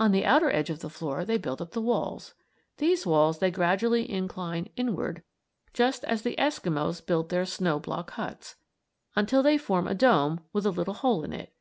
On 0.00 0.12
the 0.12 0.24
outer 0.24 0.50
edge 0.50 0.70
of 0.70 0.78
the 0.80 0.88
floor 0.88 1.26
they 1.26 1.36
build 1.36 1.60
up 1.60 1.72
the 1.72 1.82
walls. 1.82 2.32
These 2.78 3.04
walls 3.04 3.38
they 3.38 3.50
gradually 3.50 4.10
incline 4.10 4.70
inward, 4.78 5.22
just 5.74 6.04
as 6.04 6.22
the 6.22 6.34
Eskimos 6.36 7.04
build 7.04 7.28
their 7.28 7.44
snow 7.44 7.78
block 7.78 8.12
huts, 8.12 8.56
until 9.14 9.42
they 9.42 9.58
form 9.58 9.86
a 9.86 9.94
dome 9.94 10.40
with 10.54 10.64
a 10.64 10.70
little 10.70 10.94
hole 10.94 11.22
in 11.22 11.34
it. 11.34 11.52